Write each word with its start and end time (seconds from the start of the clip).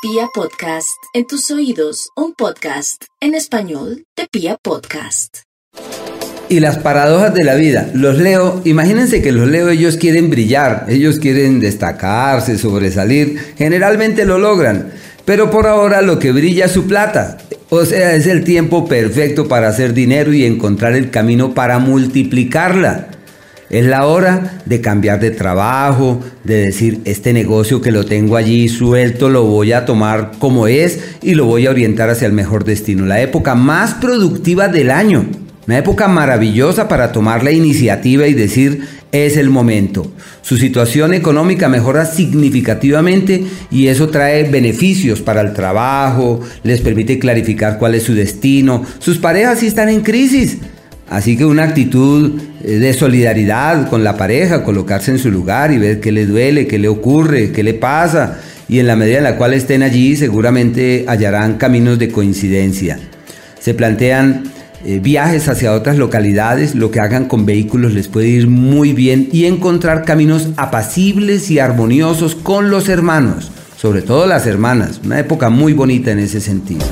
Pia 0.00 0.28
Podcast, 0.32 0.96
en 1.12 1.26
tus 1.26 1.50
oídos, 1.50 2.10
un 2.14 2.32
podcast 2.32 3.02
en 3.20 3.34
español 3.34 4.04
de 4.16 4.28
Pia 4.30 4.56
Podcast. 4.62 5.38
Y 6.48 6.60
las 6.60 6.78
paradojas 6.78 7.34
de 7.34 7.42
la 7.42 7.56
vida. 7.56 7.90
Los 7.94 8.16
leo, 8.16 8.62
imagínense 8.64 9.20
que 9.22 9.32
los 9.32 9.48
leo, 9.48 9.70
ellos 9.70 9.96
quieren 9.96 10.30
brillar, 10.30 10.86
ellos 10.88 11.18
quieren 11.18 11.58
destacarse, 11.58 12.58
sobresalir, 12.58 13.40
generalmente 13.58 14.24
lo 14.24 14.38
logran, 14.38 14.92
pero 15.24 15.50
por 15.50 15.66
ahora 15.66 16.00
lo 16.00 16.20
que 16.20 16.30
brilla 16.30 16.66
es 16.66 16.72
su 16.72 16.86
plata. 16.86 17.38
O 17.68 17.84
sea, 17.84 18.14
es 18.14 18.28
el 18.28 18.44
tiempo 18.44 18.86
perfecto 18.86 19.48
para 19.48 19.66
hacer 19.66 19.94
dinero 19.94 20.32
y 20.32 20.44
encontrar 20.44 20.92
el 20.92 21.10
camino 21.10 21.54
para 21.54 21.80
multiplicarla. 21.80 23.17
Es 23.70 23.84
la 23.84 24.06
hora 24.06 24.60
de 24.64 24.80
cambiar 24.80 25.20
de 25.20 25.30
trabajo, 25.30 26.22
de 26.42 26.56
decir, 26.56 27.00
este 27.04 27.34
negocio 27.34 27.82
que 27.82 27.92
lo 27.92 28.04
tengo 28.04 28.36
allí 28.36 28.66
suelto 28.68 29.28
lo 29.28 29.44
voy 29.44 29.72
a 29.72 29.84
tomar 29.84 30.32
como 30.38 30.66
es 30.66 31.00
y 31.20 31.34
lo 31.34 31.44
voy 31.44 31.66
a 31.66 31.70
orientar 31.70 32.08
hacia 32.08 32.26
el 32.26 32.32
mejor 32.32 32.64
destino. 32.64 33.04
La 33.04 33.20
época 33.20 33.54
más 33.54 33.94
productiva 33.94 34.68
del 34.68 34.90
año. 34.90 35.26
Una 35.66 35.76
época 35.76 36.08
maravillosa 36.08 36.88
para 36.88 37.12
tomar 37.12 37.44
la 37.44 37.52
iniciativa 37.52 38.26
y 38.26 38.32
decir, 38.32 38.86
es 39.12 39.36
el 39.36 39.50
momento. 39.50 40.10
Su 40.40 40.56
situación 40.56 41.12
económica 41.12 41.68
mejora 41.68 42.06
significativamente 42.06 43.44
y 43.70 43.88
eso 43.88 44.08
trae 44.08 44.44
beneficios 44.44 45.20
para 45.20 45.42
el 45.42 45.52
trabajo, 45.52 46.40
les 46.62 46.80
permite 46.80 47.18
clarificar 47.18 47.78
cuál 47.78 47.94
es 47.94 48.04
su 48.04 48.14
destino. 48.14 48.82
Sus 48.98 49.18
parejas 49.18 49.62
están 49.62 49.90
en 49.90 50.00
crisis 50.00 50.56
Así 51.10 51.36
que 51.36 51.44
una 51.44 51.64
actitud 51.64 52.40
eh, 52.62 52.78
de 52.78 52.92
solidaridad 52.92 53.88
con 53.88 54.04
la 54.04 54.16
pareja, 54.16 54.62
colocarse 54.62 55.10
en 55.10 55.18
su 55.18 55.30
lugar 55.30 55.72
y 55.72 55.78
ver 55.78 56.00
qué 56.00 56.12
le 56.12 56.26
duele, 56.26 56.66
qué 56.66 56.78
le 56.78 56.88
ocurre, 56.88 57.50
qué 57.52 57.62
le 57.62 57.74
pasa. 57.74 58.38
Y 58.68 58.78
en 58.78 58.86
la 58.86 58.96
medida 58.96 59.18
en 59.18 59.24
la 59.24 59.36
cual 59.36 59.54
estén 59.54 59.82
allí 59.82 60.16
seguramente 60.16 61.06
hallarán 61.08 61.56
caminos 61.56 61.98
de 61.98 62.10
coincidencia. 62.10 62.98
Se 63.58 63.72
plantean 63.72 64.44
eh, 64.84 65.00
viajes 65.02 65.48
hacia 65.48 65.72
otras 65.72 65.96
localidades, 65.96 66.74
lo 66.74 66.90
que 66.90 67.00
hagan 67.00 67.24
con 67.24 67.46
vehículos 67.46 67.94
les 67.94 68.06
puede 68.06 68.28
ir 68.28 68.46
muy 68.46 68.92
bien 68.92 69.28
y 69.32 69.46
encontrar 69.46 70.04
caminos 70.04 70.50
apacibles 70.56 71.50
y 71.50 71.58
armoniosos 71.58 72.34
con 72.34 72.70
los 72.70 72.88
hermanos, 72.90 73.50
sobre 73.76 74.02
todo 74.02 74.26
las 74.26 74.46
hermanas. 74.46 75.00
Una 75.04 75.18
época 75.18 75.48
muy 75.48 75.72
bonita 75.72 76.12
en 76.12 76.18
ese 76.18 76.40
sentido. 76.40 76.84